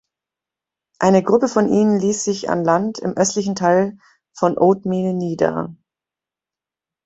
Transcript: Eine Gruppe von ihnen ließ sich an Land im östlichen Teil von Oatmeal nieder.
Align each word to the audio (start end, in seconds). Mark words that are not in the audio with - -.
Eine 0.97 1.21
Gruppe 1.21 1.47
von 1.47 1.67
ihnen 1.71 1.99
ließ 1.99 2.23
sich 2.23 2.49
an 2.49 2.63
Land 2.63 2.97
im 2.97 3.15
östlichen 3.15 3.53
Teil 3.53 3.99
von 4.33 4.57
Oatmeal 4.57 5.13
nieder. 5.13 5.75